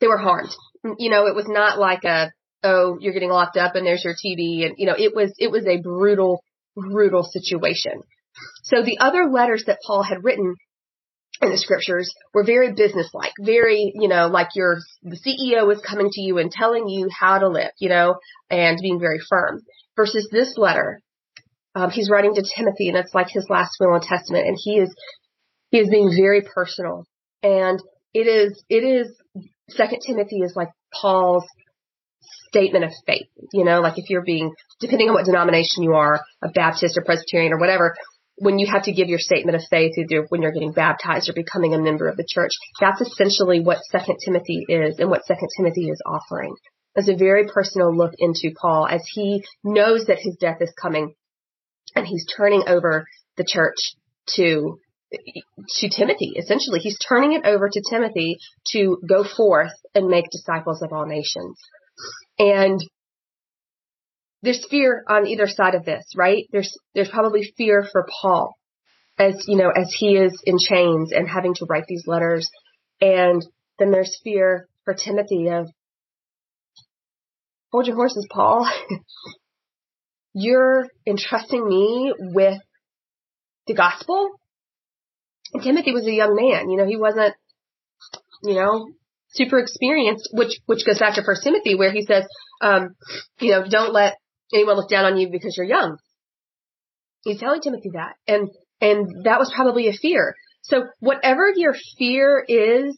they 0.00 0.06
were 0.06 0.18
harmed. 0.18 0.54
You 0.98 1.10
know, 1.10 1.26
it 1.26 1.34
was 1.34 1.46
not 1.48 1.78
like 1.78 2.04
a 2.04 2.32
oh 2.62 2.98
you're 3.00 3.12
getting 3.12 3.30
locked 3.30 3.56
up 3.56 3.74
and 3.74 3.86
there's 3.86 4.04
your 4.04 4.14
TV, 4.14 4.64
and 4.64 4.74
you 4.78 4.86
know 4.86 4.96
it 4.96 5.14
was 5.14 5.32
it 5.38 5.50
was 5.50 5.66
a 5.66 5.80
brutal 5.80 6.42
brutal 6.76 7.22
situation. 7.22 8.02
So 8.62 8.82
the 8.82 8.98
other 9.00 9.28
letters 9.30 9.64
that 9.66 9.80
Paul 9.86 10.02
had 10.02 10.24
written 10.24 10.56
in 11.42 11.50
the 11.50 11.58
scriptures 11.58 12.12
were 12.34 12.44
very 12.44 12.72
businesslike, 12.72 13.32
very, 13.40 13.92
you 13.94 14.08
know, 14.08 14.28
like 14.28 14.48
your, 14.54 14.78
the 15.02 15.16
CEO 15.16 15.72
is 15.72 15.80
coming 15.80 16.10
to 16.10 16.20
you 16.20 16.38
and 16.38 16.50
telling 16.50 16.88
you 16.88 17.08
how 17.10 17.38
to 17.38 17.48
live, 17.48 17.70
you 17.78 17.88
know, 17.88 18.16
and 18.50 18.78
being 18.80 19.00
very 19.00 19.18
firm. 19.28 19.62
Versus 19.96 20.28
this 20.30 20.56
letter, 20.56 21.00
um, 21.74 21.90
he's 21.90 22.10
writing 22.10 22.34
to 22.34 22.42
Timothy 22.42 22.88
and 22.88 22.96
it's 22.96 23.14
like 23.14 23.28
his 23.28 23.46
last 23.48 23.76
will 23.80 23.94
and 23.94 24.02
testament 24.02 24.46
and 24.46 24.56
he 24.60 24.78
is, 24.78 24.94
he 25.70 25.78
is 25.78 25.88
being 25.88 26.10
very 26.16 26.42
personal. 26.42 27.04
And 27.42 27.80
it 28.12 28.26
is, 28.26 28.62
it 28.68 28.84
is, 28.84 29.14
second 29.68 30.00
Timothy 30.04 30.38
is 30.38 30.54
like 30.56 30.68
Paul's 30.92 31.44
statement 32.48 32.84
of 32.84 32.90
faith, 33.06 33.28
you 33.52 33.64
know, 33.64 33.80
like 33.80 33.94
if 33.96 34.10
you're 34.10 34.24
being, 34.24 34.52
depending 34.80 35.08
on 35.08 35.14
what 35.14 35.24
denomination 35.24 35.82
you 35.82 35.92
are, 35.92 36.20
a 36.42 36.48
Baptist 36.48 36.98
or 36.98 37.04
Presbyterian 37.04 37.52
or 37.52 37.58
whatever, 37.58 37.94
when 38.36 38.58
you 38.58 38.66
have 38.66 38.84
to 38.84 38.92
give 38.92 39.08
your 39.08 39.18
statement 39.18 39.54
of 39.54 39.62
faith 39.70 39.92
either 39.98 40.26
when 40.30 40.42
you're 40.42 40.52
getting 40.52 40.72
baptized 40.72 41.28
or 41.28 41.34
becoming 41.34 41.74
a 41.74 41.78
member 41.78 42.08
of 42.08 42.16
the 42.16 42.26
church. 42.28 42.52
That's 42.80 43.00
essentially 43.00 43.60
what 43.60 43.84
Second 43.90 44.16
Timothy 44.24 44.64
is 44.68 44.98
and 44.98 45.10
what 45.10 45.24
Second 45.26 45.48
Timothy 45.56 45.88
is 45.90 46.00
offering. 46.06 46.54
It's 46.96 47.08
a 47.08 47.16
very 47.16 47.46
personal 47.46 47.94
look 47.94 48.12
into 48.18 48.50
Paul 48.60 48.88
as 48.88 49.02
he 49.12 49.44
knows 49.62 50.06
that 50.06 50.18
his 50.18 50.36
death 50.40 50.58
is 50.60 50.72
coming 50.80 51.14
and 51.94 52.06
he's 52.06 52.26
turning 52.36 52.64
over 52.66 53.06
the 53.36 53.44
church 53.46 53.76
to 54.36 54.78
to 55.76 55.88
Timothy. 55.88 56.32
Essentially, 56.36 56.78
he's 56.78 56.98
turning 56.98 57.32
it 57.32 57.44
over 57.44 57.68
to 57.68 57.82
Timothy 57.90 58.38
to 58.72 58.98
go 59.08 59.24
forth 59.24 59.72
and 59.94 60.06
make 60.06 60.30
disciples 60.30 60.82
of 60.82 60.92
all 60.92 61.06
nations. 61.06 61.58
And 62.38 62.80
there's 64.42 64.64
fear 64.70 65.04
on 65.08 65.26
either 65.26 65.46
side 65.46 65.74
of 65.74 65.84
this, 65.84 66.04
right? 66.16 66.46
There's 66.52 66.72
there's 66.94 67.10
probably 67.10 67.52
fear 67.56 67.86
for 67.90 68.06
Paul 68.22 68.54
as 69.18 69.44
you 69.46 69.56
know 69.56 69.70
as 69.70 69.94
he 69.96 70.16
is 70.16 70.40
in 70.44 70.56
chains 70.58 71.12
and 71.12 71.28
having 71.28 71.54
to 71.54 71.66
write 71.68 71.84
these 71.88 72.06
letters, 72.06 72.48
and 73.00 73.44
then 73.78 73.90
there's 73.90 74.18
fear 74.22 74.68
for 74.84 74.94
Timothy 74.94 75.48
of 75.48 75.68
hold 77.70 77.86
your 77.86 77.96
horses, 77.96 78.26
Paul. 78.30 78.70
You're 80.32 80.86
entrusting 81.06 81.66
me 81.66 82.14
with 82.18 82.60
the 83.66 83.74
gospel. 83.74 84.30
And 85.52 85.62
Timothy 85.62 85.92
was 85.92 86.06
a 86.06 86.12
young 86.12 86.36
man, 86.36 86.70
you 86.70 86.76
know, 86.76 86.86
he 86.86 86.96
wasn't, 86.96 87.34
you 88.44 88.54
know, 88.54 88.86
super 89.32 89.58
experienced, 89.58 90.28
which 90.32 90.60
which 90.66 90.86
goes 90.86 90.98
back 90.98 91.14
to 91.16 91.24
First 91.24 91.42
Timothy, 91.42 91.74
where 91.74 91.90
he 91.90 92.02
says, 92.02 92.24
um, 92.60 92.90
you 93.40 93.50
know, 93.50 93.64
don't 93.68 93.92
let 93.92 94.16
anyone 94.52 94.76
look 94.76 94.88
down 94.88 95.04
on 95.04 95.18
you 95.18 95.28
because 95.30 95.56
you're 95.56 95.66
young. 95.66 95.96
He's 97.24 97.40
telling 97.40 97.60
Timothy 97.60 97.90
that. 97.94 98.14
And, 98.26 98.48
and 98.80 99.24
that 99.24 99.38
was 99.38 99.52
probably 99.54 99.88
a 99.88 99.92
fear. 99.92 100.34
So 100.62 100.84
whatever 101.00 101.50
your 101.54 101.74
fear 101.98 102.44
is, 102.46 102.96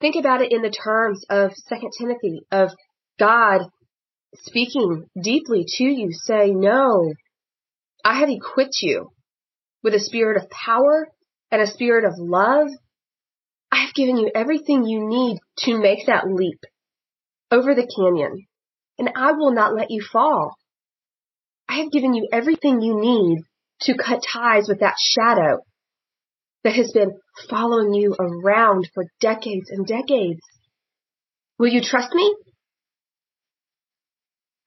think 0.00 0.16
about 0.16 0.42
it 0.42 0.52
in 0.52 0.62
the 0.62 0.70
terms 0.70 1.24
of 1.28 1.52
Second 1.54 1.90
Timothy, 1.98 2.42
of 2.50 2.70
God 3.18 3.62
speaking 4.42 5.06
deeply 5.20 5.64
to 5.66 5.84
you, 5.84 6.10
say, 6.12 6.50
no, 6.50 7.12
I 8.04 8.20
have 8.20 8.28
equipped 8.28 8.78
you 8.82 9.10
with 9.82 9.94
a 9.94 10.00
spirit 10.00 10.42
of 10.42 10.50
power 10.50 11.08
and 11.50 11.62
a 11.62 11.66
spirit 11.66 12.04
of 12.04 12.14
love. 12.18 12.68
I 13.70 13.84
have 13.84 13.94
given 13.94 14.16
you 14.16 14.30
everything 14.34 14.84
you 14.86 15.08
need 15.08 15.38
to 15.60 15.78
make 15.78 16.06
that 16.06 16.26
leap 16.28 16.60
over 17.50 17.74
the 17.74 17.86
canyon 17.96 18.46
and 18.98 19.10
I 19.16 19.32
will 19.32 19.52
not 19.52 19.74
let 19.74 19.90
you 19.90 20.02
fall. 20.12 20.56
I 21.68 21.78
have 21.78 21.90
given 21.90 22.14
you 22.14 22.28
everything 22.32 22.80
you 22.80 23.00
need 23.00 23.38
to 23.82 23.94
cut 23.96 24.22
ties 24.32 24.68
with 24.68 24.80
that 24.80 24.96
shadow 24.98 25.58
that 26.62 26.74
has 26.74 26.92
been 26.92 27.18
following 27.48 27.92
you 27.94 28.14
around 28.18 28.88
for 28.94 29.04
decades 29.20 29.70
and 29.70 29.86
decades. 29.86 30.40
Will 31.58 31.68
you 31.68 31.82
trust 31.82 32.14
me? 32.14 32.34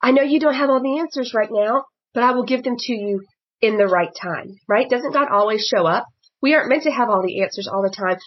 I 0.01 0.12
know 0.12 0.22
you 0.22 0.39
don't 0.39 0.54
have 0.54 0.70
all 0.70 0.82
the 0.82 1.00
answers 1.00 1.34
right 1.34 1.50
now, 1.51 1.86
but 2.13 2.24
I 2.24 2.32
will 2.32 2.46
give 2.46 2.63
them 2.63 2.75
to 2.77 2.94
you 2.94 3.24
in 3.62 3.77
the 3.77 3.88
right 3.88 4.12
time, 4.22 4.56
right? 4.68 4.89
Doesn't 4.89 5.13
God 5.13 5.27
always 5.32 5.66
show 5.66 5.86
up? 5.86 6.06
We 6.42 6.54
aren't 6.54 6.70
meant 6.70 6.84
to 6.84 6.92
have 6.92 7.10
all 7.10 7.24
the 7.24 7.42
answers 7.42 7.68
all 7.72 7.82
the 7.82 7.96
time. 7.96 8.18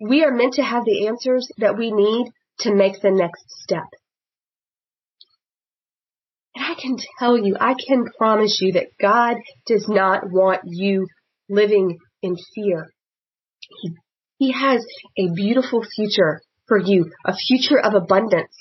We 0.00 0.24
are 0.24 0.32
meant 0.32 0.54
to 0.54 0.62
have 0.62 0.84
the 0.84 1.06
answers 1.06 1.48
that 1.58 1.76
we 1.76 1.92
need 1.92 2.26
to 2.60 2.74
make 2.74 3.00
the 3.00 3.10
next 3.10 3.44
step. 3.62 3.84
And 6.54 6.64
I 6.64 6.74
can 6.80 6.96
tell 7.18 7.38
you, 7.38 7.56
I 7.60 7.74
can 7.74 8.06
promise 8.18 8.58
you 8.60 8.72
that 8.72 8.88
God 9.00 9.36
does 9.66 9.86
not 9.88 10.30
want 10.30 10.60
you 10.64 11.06
living 11.48 11.98
in 12.22 12.36
fear. 12.54 12.90
He, 13.80 13.90
he 14.38 14.52
has 14.52 14.84
a 15.18 15.28
beautiful 15.34 15.84
future 15.84 16.40
for 16.66 16.78
you, 16.78 17.10
a 17.24 17.34
future 17.34 17.78
of 17.78 17.94
abundance, 17.94 18.54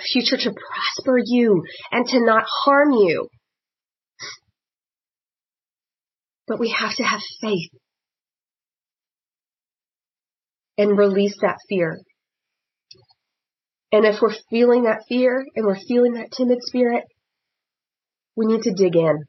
a 0.00 0.02
future 0.02 0.36
to 0.36 0.52
prosper 0.52 1.18
you 1.22 1.62
and 1.92 2.06
to 2.08 2.24
not 2.24 2.44
harm 2.64 2.92
you. 2.92 3.28
But 6.46 6.58
we 6.58 6.74
have 6.76 6.96
to 6.96 7.04
have 7.04 7.20
faith 7.40 7.70
and 10.78 10.98
release 10.98 11.36
that 11.42 11.58
fear 11.68 11.98
and 13.92 14.04
if 14.04 14.20
we're 14.20 14.34
feeling 14.50 14.84
that 14.84 15.02
fear 15.08 15.44
and 15.56 15.66
we're 15.66 15.78
feeling 15.88 16.14
that 16.14 16.30
timid 16.36 16.58
spirit, 16.62 17.04
we 18.36 18.46
need 18.46 18.62
to 18.62 18.72
dig 18.72 18.94
in 18.94 19.24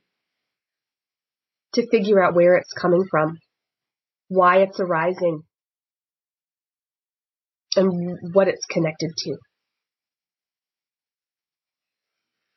to 1.74 1.90
figure 1.90 2.24
out 2.24 2.36
where 2.36 2.56
it's 2.58 2.74
coming 2.80 3.04
from, 3.10 3.38
why 4.28 4.58
it's 4.58 4.80
arising, 4.80 5.42
and 7.76 8.20
what 8.34 8.48
it's 8.48 8.66
connected 8.70 9.10
to. 9.18 9.36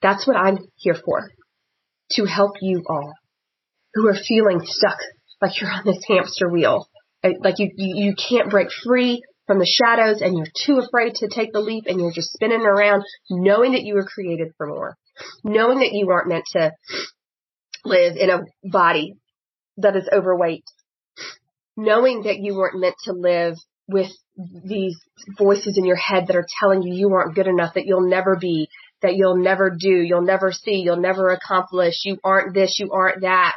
That's 0.05 0.27
what 0.27 0.37
I'm 0.37 0.59
here 0.77 0.97
for, 1.05 1.31
to 2.13 2.25
help 2.27 2.53
you 2.61 2.85
all 2.89 3.15
who 3.95 4.07
are 4.09 4.15
feeling 4.29 4.61
stuck 4.63 4.99
like 5.41 5.61
you're 5.61 5.71
on 5.71 5.85
this 5.85 6.05
hamster 6.07 6.49
wheel, 6.49 6.87
uh, 7.25 7.31
like 7.43 7.59
you, 7.59 7.71
you, 7.77 8.07
you 8.09 8.15
can't 8.15 8.51
break 8.51 8.69
free, 8.85 9.23
from 9.47 9.59
the 9.59 9.67
shadows 9.67 10.21
and 10.21 10.37
you're 10.37 10.47
too 10.67 10.79
afraid 10.85 11.15
to 11.17 11.29
take 11.29 11.53
the 11.53 11.61
leap 11.61 11.85
and 11.87 12.01
you're 12.01 12.13
just 12.13 12.33
spinning 12.33 12.63
around 12.63 13.05
knowing 13.31 13.73
that 13.73 13.83
you 13.83 13.95
were 13.95 14.07
created 14.07 14.49
for 14.57 14.67
more. 14.67 14.97
Knowing 15.43 15.79
that 15.79 15.93
you 15.93 16.11
aren't 16.11 16.29
meant 16.29 16.45
to 16.53 16.73
live 17.85 18.17
in 18.17 18.31
a 18.31 18.41
body 18.65 19.15
that 19.77 19.97
is 19.97 20.09
overweight. 20.13 20.65
Knowing 21.77 22.23
that 22.23 22.39
you 22.39 22.55
weren't 22.55 22.81
meant 22.81 22.95
to 23.05 23.13
live 23.13 23.57
with 23.87 24.11
these 24.65 24.97
voices 25.37 25.77
in 25.77 25.85
your 25.85 25.97
head 25.97 26.27
that 26.27 26.37
are 26.37 26.47
telling 26.61 26.83
you 26.83 26.95
you 26.95 27.13
aren't 27.13 27.35
good 27.35 27.47
enough, 27.47 27.75
that 27.75 27.85
you'll 27.85 28.09
never 28.09 28.37
be, 28.37 28.69
that 29.05 29.15
you'll 29.15 29.37
never 29.37 29.71
do, 29.71 29.89
you'll 29.89 30.23
never 30.23 30.51
see, 30.51 30.83
you'll 30.85 30.97
never 30.97 31.31
accomplish, 31.31 32.01
you 32.05 32.19
aren't 32.25 32.55
this, 32.55 32.81
you 32.81 32.91
aren't 32.93 33.21
that. 33.23 33.55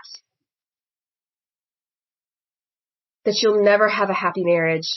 that 3.28 3.42
you'll 3.44 3.62
never 3.62 3.90
have 3.90 4.10
a 4.10 4.14
happy 4.14 4.46
marriage, 4.46 4.90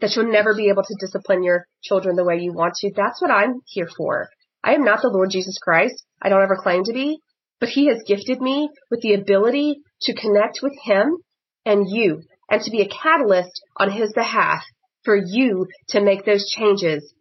that 0.00 0.14
you'll 0.14 0.30
never 0.30 0.54
be 0.54 0.68
able 0.68 0.84
to 0.84 0.96
discipline 1.00 1.42
your 1.42 1.66
children 1.82 2.14
the 2.14 2.24
way 2.24 2.38
you 2.38 2.52
want 2.52 2.74
to. 2.76 2.92
That's 2.94 3.20
what 3.20 3.32
I'm 3.32 3.60
here 3.66 3.88
for. 3.96 4.28
I 4.62 4.74
am 4.74 4.84
not 4.84 5.02
the 5.02 5.08
Lord 5.08 5.30
Jesus 5.30 5.58
Christ. 5.60 6.04
I 6.22 6.28
don't 6.28 6.44
ever 6.44 6.56
claim 6.56 6.84
to 6.84 6.92
be, 6.92 7.18
but 7.58 7.70
he 7.70 7.88
has 7.88 8.04
gifted 8.06 8.40
me 8.40 8.70
with 8.88 9.00
the 9.00 9.14
ability 9.14 9.80
to 10.02 10.14
connect 10.14 10.60
with 10.62 10.74
him 10.84 11.16
and 11.64 11.86
you 11.90 12.22
and 12.48 12.62
to 12.62 12.70
be 12.70 12.82
a 12.82 12.88
catalyst 12.88 13.60
on 13.76 13.90
his 13.90 14.12
behalf 14.12 14.62
for 15.04 15.16
you 15.16 15.66
to 15.88 16.00
make 16.00 16.24
those 16.24 16.48
changes 16.48 17.12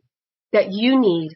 that 0.54 0.68
you 0.70 1.00
need 1.00 1.32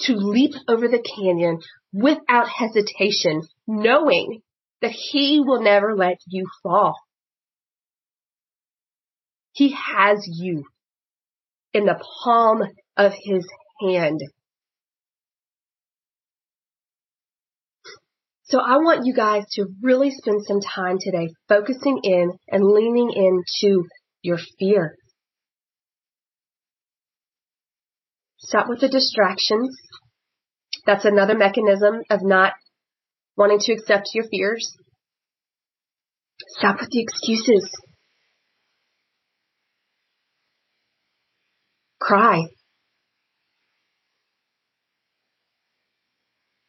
to 0.00 0.14
leap 0.14 0.52
over 0.68 0.88
the 0.88 1.02
canyon 1.16 1.60
without 1.92 2.48
hesitation, 2.48 3.42
knowing 3.66 4.40
that 4.82 4.90
he 4.90 5.40
will 5.40 5.62
never 5.62 5.94
let 5.96 6.18
you 6.26 6.46
fall. 6.62 6.94
He 9.52 9.70
has 9.70 10.26
you 10.26 10.64
in 11.72 11.86
the 11.86 12.02
palm 12.24 12.62
of 12.96 13.12
his 13.12 13.46
hand. 13.80 14.20
So 18.44 18.60
I 18.60 18.76
want 18.76 19.06
you 19.06 19.14
guys 19.14 19.44
to 19.52 19.66
really 19.82 20.10
spend 20.10 20.44
some 20.46 20.60
time 20.60 20.98
today 21.00 21.28
focusing 21.48 22.00
in 22.02 22.32
and 22.48 22.62
leaning 22.62 23.10
into 23.10 23.84
your 24.22 24.38
fear. 24.58 24.96
Stop 28.44 28.66
with 28.68 28.80
the 28.80 28.88
distractions. 28.88 29.74
That's 30.86 31.06
another 31.06 31.36
mechanism 31.36 32.02
of 32.10 32.20
not 32.22 32.52
wanting 33.36 33.58
to 33.60 33.72
accept 33.72 34.10
your 34.12 34.24
fears. 34.30 34.76
Stop 36.58 36.80
with 36.80 36.90
the 36.90 37.02
excuses. 37.02 37.70
Cry. 42.00 42.42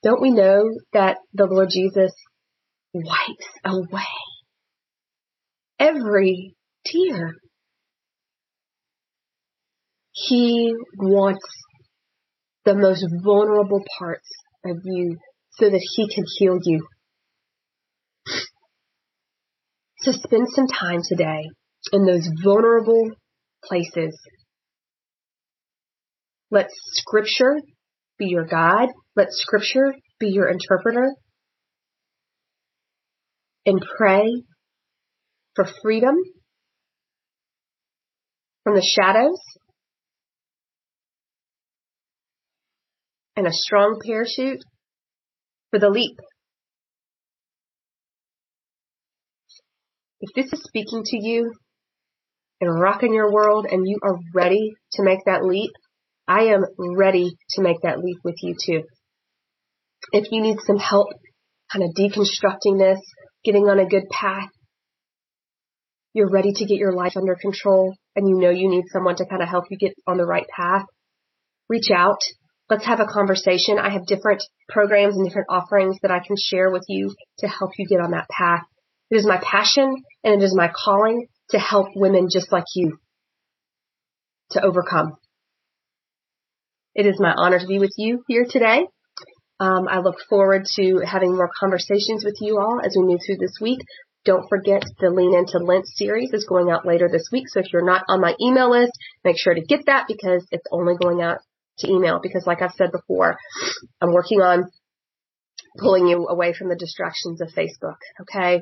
Don't 0.02 0.22
we 0.22 0.32
know 0.32 0.64
that 0.94 1.18
the 1.34 1.46
Lord 1.46 1.70
Jesus 1.72 2.14
wipes 2.94 3.50
away 3.66 4.04
every 5.78 6.56
tear? 6.86 7.34
He 10.16 10.74
wants 10.98 11.46
the 12.64 12.74
most 12.74 13.06
vulnerable 13.22 13.84
parts 14.00 14.30
of 14.66 14.78
you 14.86 15.18
so 15.52 15.70
that 15.70 15.88
he 15.96 16.08
can 16.08 16.24
heal 16.38 16.58
you. 16.64 16.88
So 20.00 20.14
spend 20.14 20.48
some 20.54 20.68
time 20.68 21.02
today 21.04 21.50
in 21.92 22.06
those 22.06 22.30
vulnerable 22.42 23.12
places. 23.66 24.18
Let 26.50 26.68
scripture 26.72 27.58
be 28.18 28.28
your 28.28 28.46
guide. 28.46 28.90
Let 29.18 29.28
scripture 29.32 29.96
be 30.20 30.30
your 30.30 30.48
interpreter. 30.48 31.14
And 33.66 33.84
pray 33.98 34.44
for 35.56 35.66
freedom 35.84 36.16
from 38.64 38.76
the 38.76 38.82
shadows 38.82 39.40
and 43.36 43.48
a 43.48 43.52
strong 43.52 44.00
parachute 44.06 44.64
for 45.72 45.80
the 45.80 45.90
leap. 45.90 46.18
If 50.22 50.34
this 50.34 50.54
is 50.54 50.64
speaking 50.64 51.04
to 51.04 51.18
you 51.18 51.52
and 52.62 52.80
rocking 52.80 53.14
your 53.14 53.32
world 53.32 53.68
and 53.70 53.88
you 53.88 54.00
are 54.04 54.18
ready 54.34 54.72
to 54.94 55.04
make 55.04 55.20
that 55.26 55.44
leap, 55.44 55.72
I 56.28 56.46
am 56.46 56.64
ready 56.78 57.38
to 57.52 57.62
make 57.62 57.82
that 57.84 58.00
leap 58.00 58.18
with 58.24 58.36
you 58.42 58.56
too. 58.60 58.84
If 60.12 60.32
you 60.32 60.42
need 60.42 60.58
some 60.66 60.78
help 60.78 61.10
kind 61.72 61.84
of 61.84 61.92
deconstructing 61.96 62.80
this, 62.80 63.00
getting 63.44 63.66
on 63.66 63.80
a 63.80 63.86
good 63.86 64.06
path, 64.10 64.50
you're 66.14 66.30
ready 66.30 66.54
to 66.54 66.66
get 66.66 66.78
your 66.78 66.94
life 66.94 67.18
under 67.18 67.36
control 67.36 67.94
and 68.16 68.28
you 68.28 68.38
know 68.40 68.50
you 68.50 68.70
need 68.70 68.86
someone 68.92 69.18
to 69.18 69.26
kind 69.26 69.44
of 69.44 69.50
help 69.50 69.66
you 69.70 69.78
get 69.78 69.94
on 70.08 70.18
the 70.18 70.26
right 70.26 70.48
path, 70.48 70.86
reach 71.68 71.92
out. 71.94 72.20
Let's 72.70 72.86
have 72.86 73.00
a 73.00 73.06
conversation. 73.06 73.78
I 73.78 73.92
have 73.92 74.08
different 74.08 74.44
programs 74.70 75.16
and 75.16 75.26
different 75.26 75.48
offerings 75.50 75.98
that 76.02 76.12
I 76.12 76.20
can 76.20 76.36
share 76.38 76.72
with 76.72 76.86
you 76.88 77.14
to 77.40 77.48
help 77.48 77.72
you 77.78 77.86
get 77.88 78.02
on 78.02 78.12
that 78.12 78.28
path. 78.30 78.64
It 79.12 79.18
is 79.18 79.26
my 79.26 79.38
passion 79.38 80.04
and 80.24 80.42
it 80.42 80.46
is 80.46 80.56
my 80.56 80.72
calling 80.74 81.28
to 81.52 81.60
help 81.60 81.90
women 81.96 82.28
just 82.32 82.52
like 82.52 82.66
you 82.76 82.98
to 84.52 84.64
overcome. 84.64 85.14
It 86.96 87.06
is 87.06 87.20
my 87.20 87.34
honor 87.36 87.60
to 87.60 87.68
be 87.68 87.78
with 87.78 87.94
you 87.98 88.24
here 88.28 88.46
today. 88.50 88.88
Um, 89.60 89.88
I 89.88 90.00
look 90.00 90.18
forward 90.28 90.66
to 90.78 91.02
having 91.06 91.36
more 91.36 91.52
conversations 91.60 92.26
with 92.26 92.38
you 92.42 92.60
all 92.60 92.82
as 92.84 92.96
we 92.98 93.06
move 93.06 93.20
through 93.26 93.38
this 93.38 93.58
week. 93.62 93.80
Don't 94.26 94.50
forget 94.50 94.84
the 95.00 95.12
Lean 95.12 95.36
Into 95.36 95.60
Lent 95.60 95.86
series 95.88 96.34
is 96.34 96.46
going 96.46 96.72
out 96.72 96.86
later 96.86 97.08
this 97.12 97.30
week. 97.32 97.48
So 97.48 97.60
if 97.60 97.72
you're 97.72 97.86
not 97.86 98.06
on 98.10 98.22
my 98.22 98.36
email 98.42 98.72
list, 98.72 98.92
make 99.24 99.38
sure 99.38 99.54
to 99.54 99.62
get 99.62 99.86
that 99.86 100.06
because 100.08 100.48
it's 100.52 100.66
only 100.72 100.96
going 101.00 101.22
out 101.22 101.38
to 101.80 101.90
email 101.90 102.20
because 102.22 102.46
like 102.46 102.62
I've 102.62 102.72
said 102.72 102.92
before, 102.92 103.38
I'm 104.02 104.14
working 104.14 104.42
on 104.42 104.70
pulling 105.80 106.08
you 106.08 106.28
away 106.28 106.54
from 106.54 106.70
the 106.70 106.76
distractions 106.76 107.42
of 107.42 107.50
Facebook. 107.50 107.98
Okay. 108.22 108.62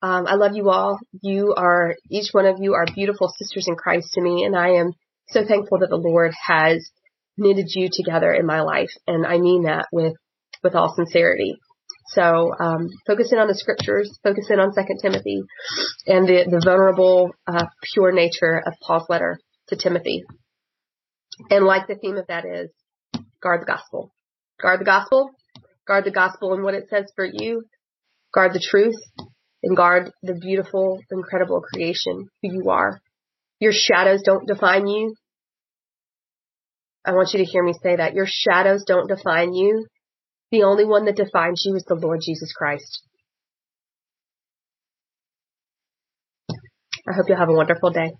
Um, 0.00 0.26
I 0.26 0.34
love 0.34 0.52
you 0.54 0.70
all. 0.70 0.98
You 1.22 1.54
are, 1.56 1.96
each 2.10 2.28
one 2.32 2.46
of 2.46 2.56
you 2.60 2.74
are 2.74 2.86
beautiful 2.94 3.32
sisters 3.36 3.66
in 3.66 3.74
Christ 3.74 4.12
to 4.12 4.20
me. 4.20 4.44
And 4.44 4.56
I 4.56 4.74
am 4.74 4.92
so 5.28 5.44
thankful 5.44 5.80
that 5.80 5.90
the 5.90 5.96
Lord 5.96 6.32
has 6.46 6.88
knitted 7.36 7.66
you 7.74 7.88
together 7.92 8.32
in 8.32 8.46
my 8.46 8.60
life. 8.60 8.90
And 9.06 9.26
I 9.26 9.38
mean 9.38 9.64
that 9.64 9.86
with, 9.92 10.14
with 10.62 10.74
all 10.74 10.94
sincerity. 10.94 11.56
So, 12.10 12.52
um, 12.58 12.88
focusing 13.06 13.38
on 13.38 13.48
the 13.48 13.54
scriptures, 13.54 14.18
focus 14.22 14.46
in 14.48 14.58
on 14.58 14.72
Second 14.72 14.98
Timothy 15.02 15.42
and 16.06 16.26
the, 16.26 16.46
the 16.48 16.62
vulnerable, 16.64 17.34
uh, 17.46 17.66
pure 17.92 18.12
nature 18.12 18.62
of 18.64 18.72
Paul's 18.86 19.06
letter 19.10 19.38
to 19.68 19.76
Timothy. 19.76 20.24
And 21.50 21.64
like 21.64 21.86
the 21.86 21.94
theme 21.94 22.16
of 22.16 22.26
that 22.28 22.44
is 22.44 22.70
guard 23.42 23.62
the 23.62 23.66
gospel. 23.66 24.12
Guard 24.60 24.80
the 24.80 24.84
gospel, 24.84 25.30
guard 25.86 26.04
the 26.04 26.10
gospel 26.10 26.52
and 26.52 26.64
what 26.64 26.74
it 26.74 26.88
says 26.90 27.10
for 27.14 27.24
you, 27.24 27.62
guard 28.34 28.52
the 28.52 28.64
truth, 28.64 28.96
and 29.62 29.76
guard 29.76 30.10
the 30.22 30.34
beautiful, 30.34 31.00
incredible 31.10 31.60
creation 31.60 32.28
who 32.42 32.52
you 32.52 32.70
are. 32.70 33.00
Your 33.60 33.72
shadows 33.72 34.22
don't 34.24 34.46
define 34.46 34.86
you. 34.86 35.14
I 37.04 37.12
want 37.12 37.30
you 37.32 37.38
to 37.38 37.44
hear 37.44 37.62
me 37.62 37.72
say 37.82 37.96
that. 37.96 38.14
Your 38.14 38.26
shadows 38.28 38.84
don't 38.86 39.08
define 39.08 39.54
you. 39.54 39.86
The 40.50 40.64
only 40.64 40.84
one 40.84 41.04
that 41.06 41.16
defines 41.16 41.62
you 41.64 41.74
is 41.76 41.84
the 41.84 41.94
Lord 41.94 42.20
Jesus 42.22 42.52
Christ. 42.52 43.02
I 47.08 47.14
hope 47.14 47.26
you'll 47.28 47.38
have 47.38 47.48
a 47.48 47.54
wonderful 47.54 47.90
day. 47.90 48.12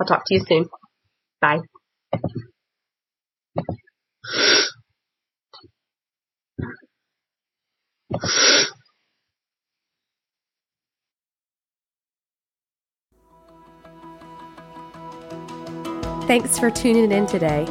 I'll 0.00 0.06
talk 0.06 0.22
to 0.26 0.34
you 0.34 0.44
soon. 0.46 0.68
Bye. 1.40 1.60
Thanks 16.26 16.58
for 16.58 16.70
tuning 16.70 17.10
in 17.12 17.26
today. 17.26 17.66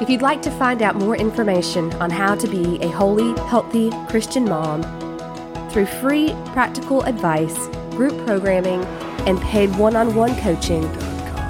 If 0.00 0.08
you'd 0.08 0.22
like 0.22 0.42
to 0.42 0.50
find 0.52 0.80
out 0.82 0.94
more 0.94 1.16
information 1.16 1.92
on 1.94 2.10
how 2.10 2.36
to 2.36 2.46
be 2.46 2.78
a 2.80 2.88
holy, 2.88 3.38
healthy 3.48 3.90
Christian 4.08 4.44
mom 4.44 4.82
through 5.70 5.86
free 5.86 6.34
practical 6.46 7.02
advice, 7.02 7.66
group 7.90 8.26
programming, 8.26 8.84
and 9.26 9.40
paid 9.40 9.74
one 9.76 9.96
on 9.96 10.14
one 10.14 10.36
coaching, 10.40 10.82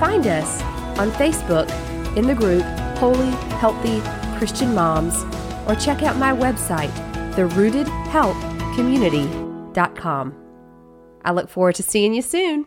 find 0.01 0.27
us 0.27 0.63
on 0.99 1.11
Facebook 1.13 1.69
in 2.17 2.27
the 2.27 2.35
group 2.35 2.63
Holy, 2.99 3.31
Healthy 3.59 4.01
Christian 4.39 4.75
Moms 4.75 5.25
or 5.67 5.75
check 5.75 6.03
out 6.03 6.17
my 6.17 6.33
website, 6.33 6.93
therootedhealthcommunity.com. 7.39 10.35
I 11.25 11.31
look 11.31 11.49
forward 11.49 11.77
to 11.77 11.85
seeing 11.85 12.15
you 12.15 12.23
soon. 12.23 12.67